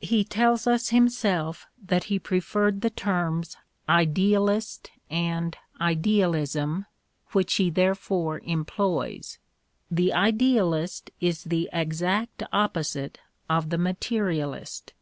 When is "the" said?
2.80-2.90, 9.90-10.12, 11.42-11.68, 13.70-13.78